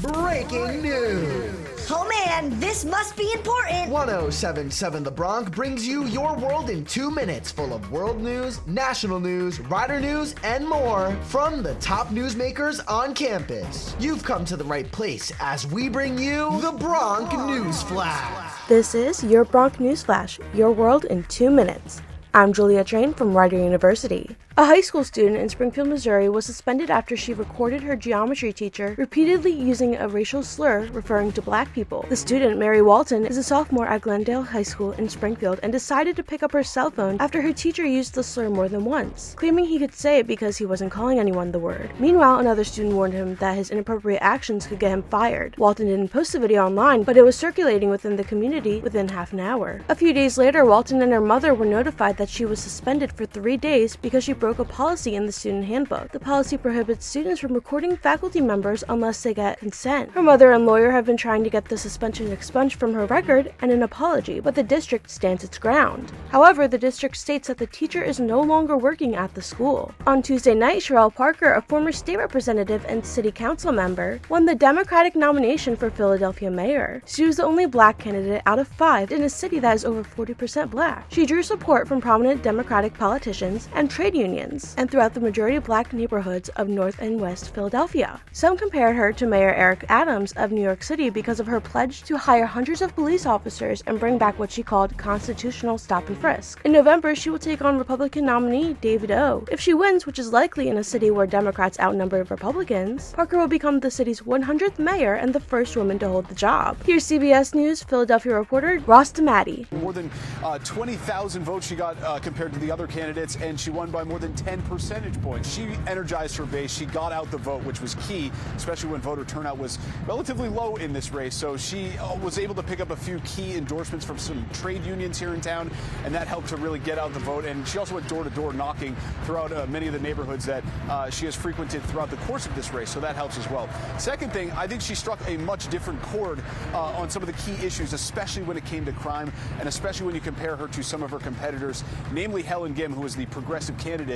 [0.00, 1.86] Breaking news.
[1.90, 3.90] Oh man, this must be important.
[3.90, 9.20] 1077 The Bronc brings you your world in two minutes, full of world news, national
[9.20, 13.94] news, rider news, and more from the top newsmakers on campus.
[14.00, 18.68] You've come to the right place as we bring you the Bronc News Flash.
[18.68, 22.00] This is your Bronc News Flash, your world in two minutes.
[22.34, 24.34] I'm Julia Train from Rider University.
[24.54, 28.94] A high school student in Springfield, Missouri was suspended after she recorded her geometry teacher
[28.98, 32.04] repeatedly using a racial slur referring to black people.
[32.10, 36.16] The student, Mary Walton, is a sophomore at Glendale High School in Springfield and decided
[36.16, 39.34] to pick up her cell phone after her teacher used the slur more than once,
[39.38, 41.90] claiming he could say it because he wasn't calling anyone the word.
[41.98, 45.56] Meanwhile, another student warned him that his inappropriate actions could get him fired.
[45.56, 49.32] Walton didn't post the video online, but it was circulating within the community within half
[49.32, 49.80] an hour.
[49.88, 53.24] A few days later, Walton and her mother were notified that she was suspended for
[53.24, 56.10] three days because she broke a policy in the student handbook.
[56.10, 60.10] The policy prohibits students from recording faculty members unless they get consent.
[60.10, 63.54] Her mother and lawyer have been trying to get the suspension expunged from her record
[63.60, 66.10] and an apology, but the district stands its ground.
[66.30, 69.94] However, the district states that the teacher is no longer working at the school.
[70.08, 74.56] On Tuesday night, Cherelle Parker, a former state representative and city council member, won the
[74.56, 77.00] Democratic nomination for Philadelphia mayor.
[77.06, 80.02] She was the only black candidate out of five in a city that is over
[80.02, 81.06] 40% black.
[81.10, 85.92] She drew support from prominent Democratic politicians and trade unions and throughout the majority black
[85.92, 88.20] neighborhoods of North and West Philadelphia.
[88.32, 92.02] Some compared her to Mayor Eric Adams of New York City because of her pledge
[92.04, 96.16] to hire hundreds of police officers and bring back what she called constitutional stop and
[96.18, 96.60] frisk.
[96.64, 99.44] In November, she will take on Republican nominee David O.
[99.50, 103.48] If she wins, which is likely in a city where Democrats outnumber Republicans, Parker will
[103.48, 106.76] become the city's 100th mayor and the first woman to hold the job.
[106.84, 109.70] Here's CBS News Philadelphia reporter Ross DiMattei.
[109.72, 110.10] More than
[110.44, 114.04] uh, 20,000 votes she got uh, compared to the other candidates, and she won by
[114.04, 115.52] more than 10 percentage points.
[115.52, 116.72] She energized her base.
[116.72, 120.76] She got out the vote, which was key, especially when voter turnout was relatively low
[120.76, 121.34] in this race.
[121.34, 124.84] So she uh, was able to pick up a few key endorsements from some trade
[124.84, 125.70] unions here in town,
[126.04, 127.44] and that helped to really get out the vote.
[127.44, 130.64] And she also went door to door knocking throughout uh, many of the neighborhoods that
[130.88, 132.90] uh, she has frequented throughout the course of this race.
[132.90, 133.68] So that helps as well.
[133.98, 136.42] Second thing, I think she struck a much different chord
[136.74, 140.06] uh, on some of the key issues, especially when it came to crime, and especially
[140.06, 143.26] when you compare her to some of her competitors, namely Helen Gym, who was the
[143.26, 144.11] progressive candidate.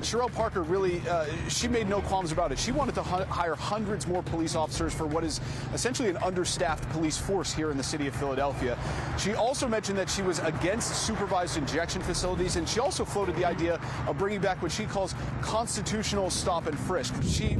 [0.00, 2.58] Cherelle Parker really, uh, she made no qualms about it.
[2.58, 5.40] She wanted to hire hundreds more police officers for what is
[5.72, 8.76] essentially an understaffed police force here in the city of Philadelphia.
[9.18, 13.46] She also mentioned that she was against supervised injection facilities, and she also floated the
[13.46, 17.14] idea of bringing back what she calls constitutional stop and frisk.
[17.22, 17.56] She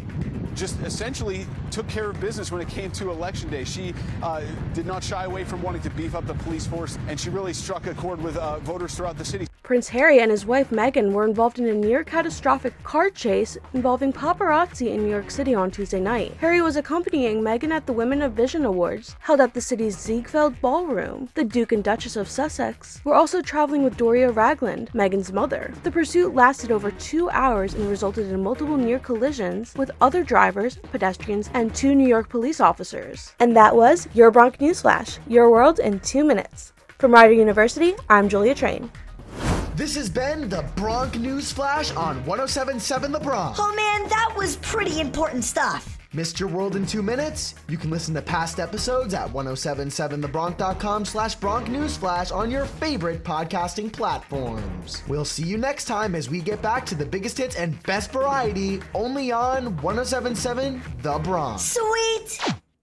[0.55, 3.65] just essentially took care of business when it came to election day.
[3.65, 7.19] She uh, did not shy away from wanting to beef up the police force, and
[7.19, 9.47] she really struck a chord with uh, voters throughout the city.
[9.65, 14.13] Prince Harry and his wife Meghan were involved in a near catastrophic car chase involving
[14.13, 16.33] paparazzi in New York City on Tuesday night.
[16.39, 20.61] Harry was accompanying Meghan at the Women of Vision Awards, held at the city's Ziegfeld
[20.61, 21.29] Ballroom.
[21.35, 25.75] The Duke and Duchess of Sussex were also traveling with Doria Ragland, Meghan's mother.
[25.83, 30.77] The pursuit lasted over two hours and resulted in multiple near collisions with other drivers,
[30.93, 33.35] pedestrians, and two New York police officers.
[33.41, 36.73] And that was your Bronc Newsflash, your world in two minutes.
[36.99, 38.91] From Rider University, I'm Julia Train.
[39.77, 43.57] This has been the Bronc News Flash on 1077 The Bronc.
[43.59, 45.99] Oh man, that was pretty important stuff.
[46.13, 47.57] Missed your world in two minutes?
[47.69, 53.25] You can listen to past episodes at 1077thebronc.com slash Bronc News Flash on your favorite
[53.25, 55.03] podcasting platforms.
[55.09, 58.13] We'll see you next time as we get back to the biggest hits and best
[58.13, 61.59] variety only on 1077 The Bronc.
[61.59, 62.64] Sweet!